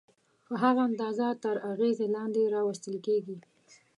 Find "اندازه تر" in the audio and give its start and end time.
0.89-1.55